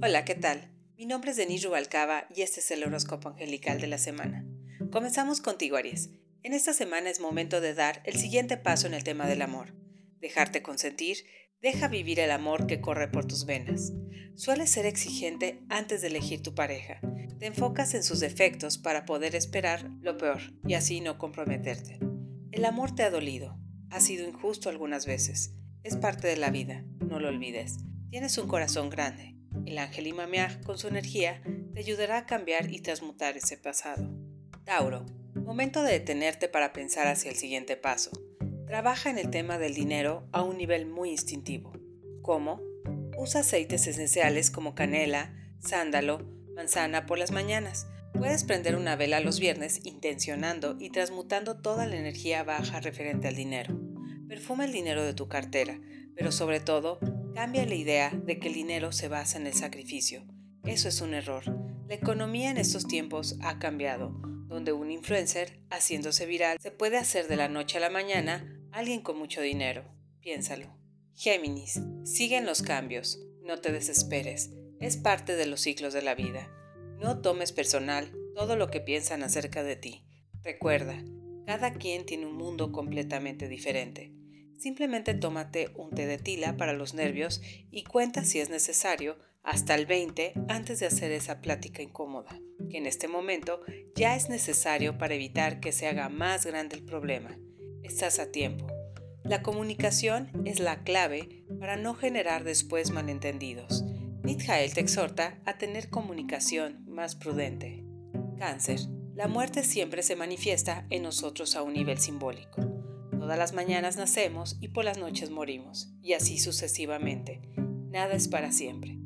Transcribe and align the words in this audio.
Hola, 0.00 0.24
¿qué 0.24 0.36
tal? 0.36 0.70
Mi 0.96 1.06
nombre 1.06 1.32
es 1.32 1.36
Denise 1.36 1.66
Rubalcaba 1.66 2.28
y 2.32 2.42
este 2.42 2.60
es 2.60 2.70
el 2.70 2.84
horóscopo 2.84 3.30
angelical 3.30 3.80
de 3.80 3.88
la 3.88 3.98
semana. 3.98 4.46
Comenzamos 4.92 5.40
contigo, 5.40 5.76
Aries. 5.76 6.10
En 6.44 6.52
esta 6.52 6.72
semana 6.72 7.10
es 7.10 7.18
momento 7.18 7.60
de 7.60 7.74
dar 7.74 8.00
el 8.04 8.14
siguiente 8.14 8.56
paso 8.56 8.86
en 8.86 8.94
el 8.94 9.02
tema 9.02 9.26
del 9.26 9.42
amor. 9.42 9.74
Dejarte 10.20 10.62
consentir, 10.62 11.24
deja 11.60 11.88
vivir 11.88 12.20
el 12.20 12.30
amor 12.30 12.68
que 12.68 12.80
corre 12.80 13.08
por 13.08 13.26
tus 13.26 13.44
venas. 13.44 13.92
Sueles 14.36 14.70
ser 14.70 14.86
exigente 14.86 15.64
antes 15.68 16.00
de 16.00 16.06
elegir 16.06 16.44
tu 16.44 16.54
pareja. 16.54 17.00
Te 17.40 17.46
enfocas 17.46 17.92
en 17.94 18.04
sus 18.04 18.20
defectos 18.20 18.78
para 18.78 19.04
poder 19.04 19.34
esperar 19.34 19.90
lo 20.00 20.16
peor 20.16 20.40
y 20.64 20.74
así 20.74 21.00
no 21.00 21.18
comprometerte. 21.18 21.98
El 22.52 22.64
amor 22.66 22.94
te 22.94 23.02
ha 23.02 23.10
dolido, 23.10 23.58
ha 23.90 23.98
sido 23.98 24.28
injusto 24.28 24.68
algunas 24.68 25.06
veces. 25.06 25.54
Es 25.82 25.96
parte 25.96 26.28
de 26.28 26.36
la 26.36 26.50
vida, 26.50 26.84
no 27.00 27.18
lo 27.18 27.26
olvides. 27.26 27.78
Tienes 28.10 28.38
un 28.38 28.46
corazón 28.46 28.90
grande. 28.90 29.37
El 29.66 29.78
ángel 29.78 30.06
Imamiah, 30.06 30.60
con 30.64 30.78
su 30.78 30.88
energía, 30.88 31.42
te 31.74 31.80
ayudará 31.80 32.18
a 32.18 32.26
cambiar 32.26 32.70
y 32.72 32.80
transmutar 32.80 33.36
ese 33.36 33.56
pasado. 33.56 34.08
Tauro, 34.64 35.06
momento 35.48 35.82
de 35.82 35.92
detenerte 35.92 36.48
para 36.48 36.74
pensar 36.74 37.06
hacia 37.06 37.30
el 37.30 37.36
siguiente 37.36 37.76
paso. 37.76 38.10
Trabaja 38.66 39.08
en 39.08 39.18
el 39.18 39.30
tema 39.30 39.56
del 39.58 39.72
dinero 39.72 40.28
a 40.30 40.42
un 40.42 40.58
nivel 40.58 40.84
muy 40.84 41.10
instintivo. 41.10 41.72
¿Cómo? 42.20 42.60
Usa 43.16 43.40
aceites 43.40 43.86
esenciales 43.86 44.50
como 44.50 44.74
canela, 44.74 45.34
sándalo, 45.58 46.20
manzana 46.54 47.06
por 47.06 47.18
las 47.18 47.30
mañanas. 47.30 47.86
Puedes 48.12 48.44
prender 48.44 48.76
una 48.76 48.94
vela 48.94 49.20
los 49.20 49.40
viernes 49.40 49.80
intencionando 49.84 50.76
y 50.78 50.90
transmutando 50.90 51.56
toda 51.56 51.86
la 51.86 51.96
energía 51.96 52.44
baja 52.44 52.80
referente 52.80 53.28
al 53.28 53.36
dinero. 53.36 53.74
Perfuma 54.28 54.66
el 54.66 54.72
dinero 54.72 55.02
de 55.02 55.14
tu 55.14 55.28
cartera, 55.28 55.80
pero 56.14 56.30
sobre 56.30 56.60
todo, 56.60 56.98
cambia 57.38 57.64
la 57.66 57.76
idea 57.76 58.10
de 58.10 58.40
que 58.40 58.48
el 58.48 58.54
dinero 58.54 58.90
se 58.90 59.06
basa 59.06 59.38
en 59.38 59.46
el 59.46 59.54
sacrificio. 59.54 60.24
Eso 60.64 60.88
es 60.88 61.00
un 61.00 61.14
error. 61.14 61.44
La 61.86 61.94
economía 61.94 62.50
en 62.50 62.58
estos 62.58 62.88
tiempos 62.88 63.36
ha 63.42 63.60
cambiado, 63.60 64.10
donde 64.48 64.72
un 64.72 64.90
influencer, 64.90 65.60
haciéndose 65.70 66.26
viral, 66.26 66.58
se 66.60 66.72
puede 66.72 66.98
hacer 66.98 67.28
de 67.28 67.36
la 67.36 67.48
noche 67.48 67.78
a 67.78 67.80
la 67.80 67.90
mañana 67.90 68.60
alguien 68.72 69.02
con 69.02 69.16
mucho 69.16 69.40
dinero. 69.40 69.84
Piénsalo. 70.20 70.76
Géminis, 71.14 71.80
siguen 72.02 72.44
los 72.44 72.60
cambios. 72.60 73.20
No 73.44 73.60
te 73.60 73.70
desesperes. 73.70 74.50
Es 74.80 74.96
parte 74.96 75.36
de 75.36 75.46
los 75.46 75.60
ciclos 75.60 75.94
de 75.94 76.02
la 76.02 76.16
vida. 76.16 76.50
No 76.98 77.20
tomes 77.20 77.52
personal 77.52 78.12
todo 78.34 78.56
lo 78.56 78.68
que 78.68 78.80
piensan 78.80 79.22
acerca 79.22 79.62
de 79.62 79.76
ti. 79.76 80.04
Recuerda, 80.42 81.04
cada 81.46 81.74
quien 81.74 82.04
tiene 82.04 82.26
un 82.26 82.36
mundo 82.36 82.72
completamente 82.72 83.46
diferente. 83.46 84.17
Simplemente 84.58 85.14
tómate 85.14 85.70
un 85.76 85.90
té 85.90 86.06
de 86.06 86.18
tila 86.18 86.56
para 86.56 86.72
los 86.72 86.92
nervios 86.92 87.40
y 87.70 87.84
cuenta 87.84 88.24
si 88.24 88.40
es 88.40 88.50
necesario 88.50 89.16
hasta 89.44 89.76
el 89.76 89.86
20 89.86 90.32
antes 90.48 90.80
de 90.80 90.86
hacer 90.86 91.12
esa 91.12 91.40
plática 91.40 91.80
incómoda, 91.80 92.36
que 92.68 92.78
en 92.78 92.86
este 92.86 93.06
momento 93.06 93.60
ya 93.94 94.16
es 94.16 94.28
necesario 94.28 94.98
para 94.98 95.14
evitar 95.14 95.60
que 95.60 95.70
se 95.70 95.86
haga 95.86 96.08
más 96.08 96.44
grande 96.44 96.74
el 96.74 96.84
problema. 96.84 97.38
Estás 97.84 98.18
a 98.18 98.32
tiempo. 98.32 98.66
La 99.22 99.42
comunicación 99.42 100.30
es 100.44 100.58
la 100.58 100.82
clave 100.82 101.44
para 101.60 101.76
no 101.76 101.94
generar 101.94 102.42
después 102.42 102.90
malentendidos. 102.90 103.84
Nitjael 104.24 104.74
te 104.74 104.80
exhorta 104.80 105.40
a 105.44 105.56
tener 105.56 105.88
comunicación 105.88 106.84
más 106.88 107.14
prudente. 107.14 107.84
Cáncer. 108.38 108.80
La 109.14 109.28
muerte 109.28 109.62
siempre 109.62 110.02
se 110.02 110.16
manifiesta 110.16 110.86
en 110.90 111.04
nosotros 111.04 111.54
a 111.54 111.62
un 111.62 111.74
nivel 111.74 111.98
simbólico. 111.98 112.77
Todas 113.28 113.38
las 113.38 113.52
mañanas 113.52 113.98
nacemos 113.98 114.56
y 114.58 114.68
por 114.68 114.86
las 114.86 114.96
noches 114.96 115.30
morimos, 115.30 115.92
y 116.00 116.14
así 116.14 116.38
sucesivamente. 116.38 117.42
Nada 117.90 118.14
es 118.14 118.26
para 118.26 118.52
siempre. 118.52 118.96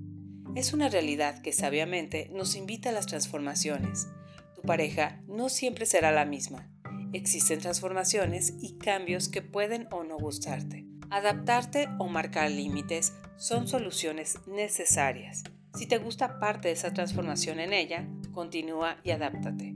Es 0.55 0.73
una 0.73 0.89
realidad 0.89 1.43
que 1.43 1.53
sabiamente 1.53 2.31
nos 2.33 2.55
invita 2.55 2.91
a 2.91 2.93
las 2.93 3.07
transformaciones. 3.07 4.07
Tu 4.55 4.63
pareja 4.63 5.21
no 5.27 5.49
siempre 5.49 5.87
será 5.87 6.13
la 6.13 6.25
misma. 6.25 6.71
Existen 7.13 7.59
transformaciones 7.59 8.55
y 8.61 8.79
cambios 8.79 9.29
que 9.29 9.43
pueden 9.43 9.89
o 9.91 10.05
no 10.05 10.19
gustarte. 10.19 10.87
Adaptarte 11.11 11.89
o 11.99 12.07
marcar 12.07 12.49
límites 12.49 13.15
son 13.37 13.67
soluciones 13.67 14.39
necesarias. 14.47 15.43
Si 15.75 15.89
te 15.89 15.99
gusta 15.99 16.39
parte 16.39 16.69
de 16.69 16.75
esa 16.75 16.95
transformación 16.95 17.59
en 17.59 17.73
ella, 17.73 18.09
continúa 18.31 18.99
y 19.03 19.11
adáptate. 19.11 19.75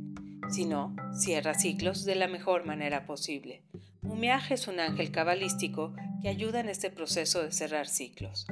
Si 0.48 0.66
no, 0.66 0.94
cierra 1.18 1.54
ciclos 1.54 2.04
de 2.04 2.14
la 2.14 2.28
mejor 2.28 2.64
manera 2.64 3.06
posible. 3.06 3.64
Mumiaje 4.06 4.54
es 4.54 4.68
un 4.68 4.78
ángel 4.78 5.10
cabalístico 5.10 5.92
que 6.22 6.28
ayuda 6.28 6.60
en 6.60 6.68
este 6.68 6.90
proceso 6.90 7.42
de 7.42 7.50
cerrar 7.50 7.88
ciclos. 7.88 8.46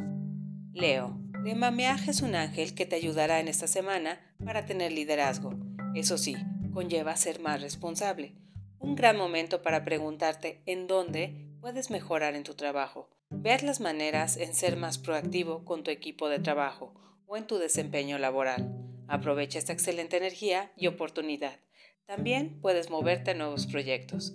Leo, 0.72 1.16
Nemameaje 1.44 2.10
es 2.10 2.22
un 2.22 2.34
ángel 2.34 2.74
que 2.74 2.86
te 2.86 2.96
ayudará 2.96 3.38
en 3.38 3.46
esta 3.46 3.68
semana 3.68 4.20
para 4.44 4.66
tener 4.66 4.90
liderazgo. 4.90 5.54
Eso 5.94 6.18
sí, 6.18 6.36
conlleva 6.72 7.16
ser 7.16 7.38
más 7.38 7.62
responsable. 7.62 8.34
Un 8.80 8.96
gran 8.96 9.16
momento 9.16 9.62
para 9.62 9.84
preguntarte 9.84 10.60
en 10.66 10.88
dónde 10.88 11.46
puedes 11.60 11.88
mejorar 11.88 12.34
en 12.34 12.42
tu 12.42 12.54
trabajo. 12.54 13.08
Ver 13.30 13.62
las 13.62 13.80
maneras 13.80 14.36
en 14.36 14.54
ser 14.54 14.76
más 14.76 14.98
proactivo 14.98 15.64
con 15.64 15.84
tu 15.84 15.92
equipo 15.92 16.28
de 16.28 16.40
trabajo 16.40 16.94
o 17.26 17.36
en 17.36 17.46
tu 17.46 17.58
desempeño 17.58 18.18
laboral. 18.18 18.74
Aprovecha 19.06 19.60
esta 19.60 19.72
excelente 19.72 20.16
energía 20.16 20.72
y 20.76 20.88
oportunidad. 20.88 21.60
También 22.06 22.58
puedes 22.60 22.90
moverte 22.90 23.30
a 23.30 23.34
nuevos 23.34 23.68
proyectos 23.68 24.34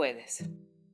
puedes. 0.00 0.44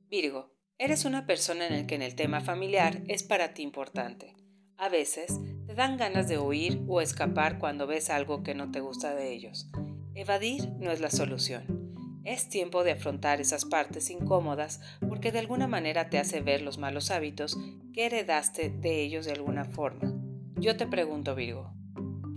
Virgo, 0.09 0.53
eres 0.77 1.03
una 1.03 1.25
persona 1.25 1.67
en 1.67 1.81
la 1.81 1.85
que 1.85 1.95
en 1.95 2.01
el 2.01 2.15
tema 2.15 2.39
familiar 2.39 3.03
es 3.07 3.23
para 3.23 3.53
ti 3.53 3.61
importante. 3.61 4.35
A 4.77 4.87
veces 4.87 5.37
te 5.65 5.75
dan 5.75 5.97
ganas 5.97 6.29
de 6.29 6.39
huir 6.39 6.81
o 6.87 7.01
escapar 7.01 7.59
cuando 7.59 7.87
ves 7.87 8.09
algo 8.09 8.41
que 8.41 8.55
no 8.55 8.71
te 8.71 8.79
gusta 8.79 9.13
de 9.15 9.33
ellos. 9.33 9.69
Evadir 10.15 10.69
no 10.79 10.91
es 10.91 11.01
la 11.01 11.09
solución. 11.09 12.21
Es 12.23 12.47
tiempo 12.47 12.85
de 12.85 12.91
afrontar 12.91 13.41
esas 13.41 13.65
partes 13.65 14.09
incómodas 14.09 14.79
porque 15.09 15.33
de 15.33 15.39
alguna 15.39 15.67
manera 15.67 16.09
te 16.09 16.19
hace 16.19 16.39
ver 16.39 16.61
los 16.61 16.77
malos 16.77 17.11
hábitos 17.11 17.57
que 17.93 18.05
heredaste 18.05 18.69
de 18.69 19.01
ellos 19.01 19.25
de 19.25 19.33
alguna 19.33 19.65
forma. 19.65 20.13
Yo 20.55 20.77
te 20.77 20.87
pregunto, 20.87 21.35
Virgo, 21.35 21.73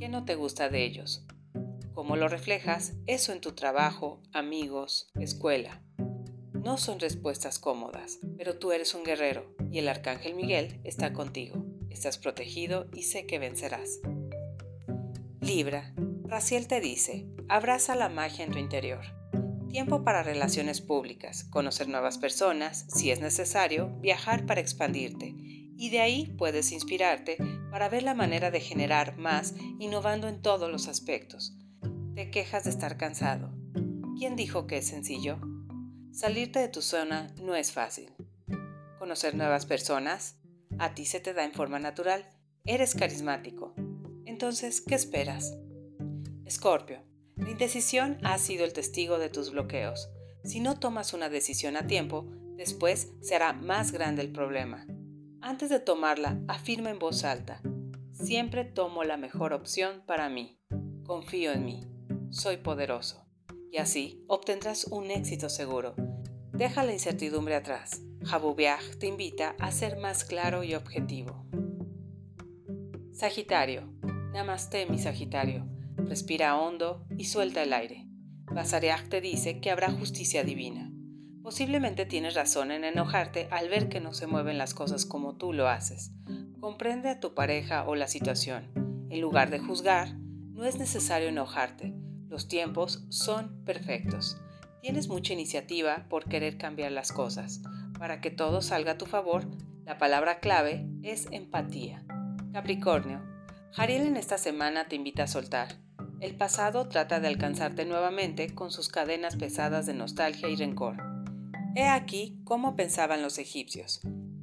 ¿qué 0.01 0.09
no 0.09 0.25
te 0.25 0.35
gusta 0.35 0.71
de 0.71 0.85
ellos? 0.85 1.25
¿Cómo 1.93 2.17
lo 2.17 2.27
reflejas 2.27 2.95
eso 3.07 3.33
en 3.33 3.41
tu 3.41 3.53
trabajo, 3.53 4.23
amigos, 4.33 5.09
escuela? 5.15 5.85
No 6.63 6.77
son 6.77 7.01
respuestas 7.01 7.59
cómodas, 7.59 8.19
pero 8.37 8.59
tú 8.59 8.73
eres 8.73 8.95
un 8.95 9.03
guerrero 9.03 9.55
y 9.73 9.79
el 9.79 9.89
arcángel 9.89 10.35
Miguel 10.35 10.79
está 10.85 11.15
contigo. 11.15 11.65
Estás 11.89 12.19
protegido 12.19 12.87
y 12.93 13.05
sé 13.05 13.25
que 13.27 13.39
vencerás. 13.39 14.01
Libra, 15.41 15.95
Raciel 16.25 16.69
te 16.69 16.81
dice, 16.81 17.27
abraza 17.49 17.95
la 17.95 18.11
magia 18.11 18.45
en 18.45 18.53
tu 18.53 18.59
interior. 18.59 19.01
Tiempo 19.71 20.05
para 20.05 20.23
relaciones 20.23 20.83
públicas, 20.83 21.45
conocer 21.45 21.89
nuevas 21.89 22.19
personas, 22.19 22.85
si 22.89 23.11
es 23.11 23.21
necesario, 23.21 23.89
viajar 24.01 24.45
para 24.45 24.61
expandirte. 24.61 25.35
Y 25.39 25.89
de 25.89 26.01
ahí 26.01 26.27
puedes 26.37 26.73
inspirarte 26.73 27.39
para 27.71 27.89
ver 27.89 28.03
la 28.03 28.15
manera 28.15 28.51
de 28.51 28.61
generar 28.61 29.17
más 29.17 29.55
innovando 29.79 30.29
en 30.29 30.43
todos 30.43 30.71
los 30.71 30.89
aspectos. 30.89 31.57
Te 32.15 32.31
quejas 32.31 32.65
de 32.65 32.71
estar 32.71 32.99
cansado. 32.99 33.51
¿Quién 34.19 34.37
dijo 34.37 34.67
que 34.67 34.77
es 34.77 34.89
sencillo? 34.89 35.41
Salirte 36.13 36.59
de 36.59 36.69
tu 36.69 36.83
zona 36.83 37.33
no 37.41 37.55
es 37.55 37.71
fácil. 37.71 38.13
Conocer 38.99 39.37
nuevas 39.37 39.65
personas, 39.65 40.37
a 40.79 40.93
ti 40.93 41.07
se 41.07 41.21
te 41.21 41.33
da 41.33 41.45
en 41.45 41.53
forma 41.53 41.79
natural. 41.79 42.29
Eres 42.65 42.97
carismático. 42.97 43.75
Entonces, 44.27 44.81
¿qué 44.81 44.97
esperas? 44.97 45.57
Escorpio, 46.45 47.01
la 47.37 47.51
indecisión 47.51 48.19
ha 48.25 48.39
sido 48.39 48.65
el 48.65 48.73
testigo 48.73 49.19
de 49.19 49.29
tus 49.29 49.53
bloqueos. 49.53 50.11
Si 50.43 50.59
no 50.59 50.81
tomas 50.81 51.15
una 51.15 51.29
decisión 51.29 51.77
a 51.77 51.87
tiempo, 51.87 52.27
después 52.57 53.13
será 53.21 53.53
más 53.53 53.93
grande 53.93 54.23
el 54.23 54.33
problema. 54.33 54.87
Antes 55.41 55.71
de 55.71 55.79
tomarla, 55.79 56.41
afirma 56.49 56.91
en 56.91 56.99
voz 56.99 57.23
alta. 57.23 57.63
Siempre 58.13 58.65
tomo 58.65 59.05
la 59.05 59.17
mejor 59.17 59.53
opción 59.53 60.03
para 60.07 60.29
mí. 60.29 60.59
Confío 61.05 61.53
en 61.53 61.65
mí. 61.65 61.87
Soy 62.31 62.57
poderoso 62.57 63.30
y 63.71 63.79
así 63.79 64.25
obtendrás 64.27 64.85
un 64.85 65.11
éxito 65.11 65.49
seguro. 65.49 65.95
Deja 66.53 66.85
la 66.85 66.93
incertidumbre 66.93 67.55
atrás. 67.55 68.03
Jabubiaj 68.25 68.97
te 68.99 69.07
invita 69.07 69.55
a 69.59 69.71
ser 69.71 69.97
más 69.97 70.25
claro 70.25 70.63
y 70.65 70.75
objetivo. 70.75 71.47
Sagitario. 73.13 73.93
Namaste, 74.33 74.87
mi 74.87 74.99
Sagitario. 74.99 75.67
Respira 75.97 76.59
hondo 76.59 77.07
y 77.17 77.27
suelta 77.27 77.63
el 77.63 77.73
aire. 77.73 78.07
Basariach 78.53 79.09
te 79.09 79.21
dice 79.21 79.61
que 79.61 79.71
habrá 79.71 79.91
justicia 79.91 80.43
divina. 80.43 80.91
Posiblemente 81.43 82.05
tienes 82.05 82.35
razón 82.35 82.73
en 82.73 82.85
enojarte 82.85 83.49
al 83.51 83.69
ver 83.69 83.89
que 83.89 84.01
no 84.01 84.13
se 84.13 84.27
mueven 84.27 84.59
las 84.59 84.75
cosas 84.75 85.07
como 85.07 85.37
tú 85.37 85.53
lo 85.53 85.69
haces. 85.69 86.13
Comprende 86.61 87.09
a 87.09 87.21
tu 87.21 87.35
pareja 87.35 87.89
o 87.89 87.95
la 87.95 88.09
situación. 88.09 88.71
En 89.09 89.21
lugar 89.21 89.51
de 89.51 89.61
juzgar, 89.61 90.15
no 90.19 90.67
es 90.67 90.79
necesario 90.79 91.29
enojarte 91.29 91.95
los 92.31 92.47
tiempos 92.47 93.05
son 93.09 93.65
perfectos. 93.65 94.41
Tienes 94.81 95.09
mucha 95.09 95.33
iniciativa 95.33 96.07
por 96.09 96.27
querer 96.27 96.57
cambiar 96.57 96.93
las 96.93 97.11
cosas. 97.11 97.61
Para 97.99 98.21
que 98.21 98.31
todo 98.31 98.63
salga 98.63 98.93
a 98.93 98.99
tu 98.99 99.05
favor, 99.05 99.47
la 99.85 99.99
palabra 99.99 100.39
clave 100.39 100.87
es 101.03 101.27
empatía. 101.33 102.05
Capricornio, 102.53 103.21
Jariel 103.73 104.07
en 104.07 104.17
esta 104.17 104.39
semana 104.39 104.87
te 104.87 104.95
invita 104.95 105.25
a 105.25 105.27
soltar. 105.27 105.77
El 106.21 106.37
pasado 106.37 106.89
trata 106.89 107.19
de 107.19 107.27
alcanzarte 107.27 107.85
nuevamente 107.85 108.55
con 108.55 108.71
sus 108.71 108.89
cadenas 108.89 109.35
pesadas 109.35 109.87
de 109.87 109.95
nostalgia 109.95 110.49
y 110.49 110.55
rencor. 110.55 111.03
He 111.75 111.89
aquí 111.89 112.41
cómo 112.45 112.77
pensaban 112.77 113.23
los 113.23 113.39
egipcios. 113.39 114.03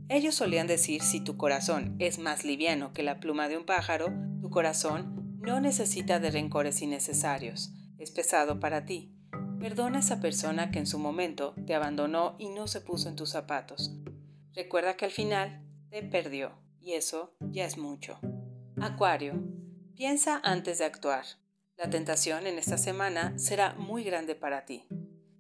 Ellos 0.10 0.36
solían 0.36 0.68
decir 0.68 1.01
si 1.01 1.22
tu 1.22 1.38
corazón 1.38 1.95
es 2.00 2.19
más 2.19 2.44
liviano 2.44 2.92
que 2.92 3.04
la 3.04 3.22
pluma 3.22 3.48
de 3.48 3.57
un 3.57 3.66
pájaro, 3.66 4.13
tu 4.42 4.50
corazón 4.50 5.38
no 5.40 5.62
necesita 5.62 6.19
de 6.19 6.31
rencores 6.31 6.81
innecesarios, 6.81 7.74
es 7.97 8.11
pesado 8.11 8.59
para 8.59 8.85
ti. 8.85 9.11
Perdona 9.59 9.97
a 9.97 10.01
esa 10.01 10.19
persona 10.21 10.71
que 10.71 10.79
en 10.79 10.88
su 10.88 10.99
momento 10.99 11.55
te 11.65 11.73
abandonó 11.73 12.35
y 12.38 12.49
no 12.49 12.67
se 12.67 12.81
puso 12.81 13.09
en 13.09 13.15
tus 13.15 13.29
zapatos. 13.29 13.91
Recuerda 14.53 14.97
que 14.97 15.05
al 15.05 15.11
final 15.11 15.63
te 15.89 16.03
perdió 16.03 16.51
y 16.79 16.94
eso 16.94 17.35
ya 17.39 17.65
es 17.65 17.77
mucho. 17.77 18.19
Acuario, 18.79 19.33
piensa 19.95 20.39
antes 20.44 20.77
de 20.77 20.85
actuar. 20.85 21.25
La 21.75 21.89
tentación 21.89 22.47
en 22.47 22.57
esta 22.57 22.77
semana 22.77 23.38
será 23.38 23.73
muy 23.75 24.03
grande 24.03 24.35
para 24.35 24.65
ti. 24.65 24.88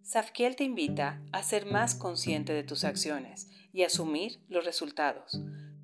Safkiel 0.03 0.55
te 0.55 0.63
invita 0.63 1.21
a 1.31 1.43
ser 1.43 1.65
más 1.65 1.93
consciente 1.93 2.53
de 2.53 2.63
tus 2.63 2.83
acciones 2.83 3.49
y 3.73 3.83
asumir 3.83 4.39
los 4.47 4.63
resultados. 4.63 5.41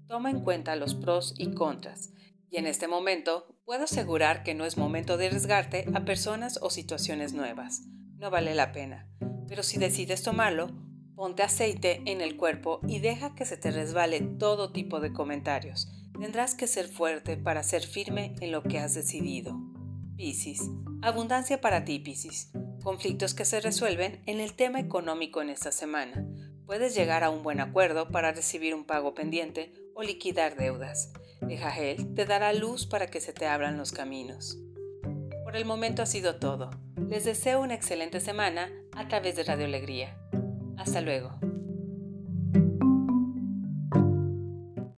Toma 0.07 0.29
en 0.29 0.41
cuenta 0.41 0.75
los 0.75 0.95
pros 0.95 1.33
y 1.37 1.53
contras. 1.53 2.12
Y 2.53 2.57
en 2.57 2.67
este 2.67 2.87
momento 2.87 3.47
puedo 3.65 3.85
asegurar 3.85 4.43
que 4.43 4.53
no 4.53 4.63
es 4.63 4.77
momento 4.77 5.17
de 5.17 5.25
arriesgarte 5.25 5.85
a 5.95 6.05
personas 6.05 6.59
o 6.61 6.69
situaciones 6.69 7.33
nuevas. 7.33 7.81
No 8.19 8.29
vale 8.29 8.53
la 8.53 8.71
pena. 8.71 9.09
Pero 9.47 9.63
si 9.63 9.79
decides 9.79 10.21
tomarlo, 10.21 10.69
ponte 11.15 11.41
aceite 11.41 12.03
en 12.05 12.21
el 12.21 12.37
cuerpo 12.37 12.79
y 12.87 12.99
deja 12.99 13.33
que 13.33 13.47
se 13.47 13.57
te 13.57 13.71
resbale 13.71 14.21
todo 14.21 14.71
tipo 14.71 14.99
de 14.99 15.11
comentarios. 15.11 15.91
Tendrás 16.19 16.53
que 16.53 16.67
ser 16.67 16.87
fuerte 16.87 17.37
para 17.37 17.63
ser 17.63 17.81
firme 17.81 18.35
en 18.39 18.51
lo 18.51 18.61
que 18.61 18.77
has 18.77 18.93
decidido. 18.93 19.59
Piscis. 20.15 20.61
Abundancia 21.01 21.59
para 21.59 21.83
ti, 21.85 21.97
Piscis 21.97 22.51
conflictos 22.83 23.33
que 23.33 23.45
se 23.45 23.61
resuelven 23.61 24.21
en 24.25 24.41
el 24.41 24.53
tema 24.53 24.79
económico 24.79 25.41
en 25.41 25.49
esta 25.49 25.71
semana. 25.71 26.27
Puedes 26.65 26.93
llegar 26.93 27.23
a 27.23 27.29
un 27.29 27.41
buen 27.41 27.61
acuerdo 27.61 28.09
para 28.09 28.33
recibir 28.33 28.75
un 28.75 28.85
pago 28.85 29.13
pendiente 29.13 29.73
o 29.95 30.03
liquidar 30.03 30.55
deudas. 30.57 31.13
Ejajel 31.49 32.13
te 32.15 32.25
dará 32.25 32.53
luz 32.53 32.85
para 32.85 33.07
que 33.07 33.19
se 33.19 33.33
te 33.33 33.47
abran 33.47 33.77
los 33.77 33.91
caminos. 33.91 34.57
Por 35.43 35.55
el 35.55 35.65
momento 35.65 36.01
ha 36.01 36.05
sido 36.05 36.37
todo. 36.37 36.69
Les 37.09 37.25
deseo 37.25 37.61
una 37.61 37.75
excelente 37.75 38.19
semana 38.19 38.71
a 38.95 39.07
través 39.07 39.35
de 39.35 39.43
Radio 39.43 39.65
Alegría. 39.65 40.17
Hasta 40.77 41.01
luego. 41.01 41.52